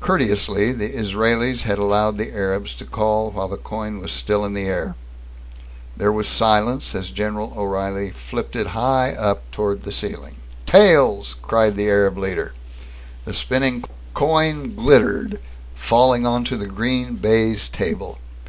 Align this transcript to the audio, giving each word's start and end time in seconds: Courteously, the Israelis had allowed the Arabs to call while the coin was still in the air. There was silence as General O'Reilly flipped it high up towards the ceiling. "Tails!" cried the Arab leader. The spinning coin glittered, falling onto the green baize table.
Courteously, 0.00 0.72
the 0.72 0.88
Israelis 0.88 1.62
had 1.62 1.78
allowed 1.78 2.16
the 2.18 2.32
Arabs 2.34 2.74
to 2.74 2.84
call 2.84 3.30
while 3.30 3.46
the 3.46 3.56
coin 3.56 4.00
was 4.00 4.10
still 4.10 4.44
in 4.44 4.54
the 4.54 4.64
air. 4.66 4.96
There 5.96 6.10
was 6.10 6.26
silence 6.26 6.96
as 6.96 7.12
General 7.12 7.54
O'Reilly 7.56 8.10
flipped 8.10 8.56
it 8.56 8.66
high 8.66 9.12
up 9.12 9.48
towards 9.52 9.84
the 9.84 9.92
ceiling. 9.92 10.34
"Tails!" 10.66 11.36
cried 11.42 11.76
the 11.76 11.88
Arab 11.88 12.18
leader. 12.18 12.54
The 13.24 13.32
spinning 13.32 13.84
coin 14.14 14.74
glittered, 14.74 15.38
falling 15.76 16.26
onto 16.26 16.56
the 16.56 16.66
green 16.66 17.14
baize 17.14 17.68
table. 17.68 18.18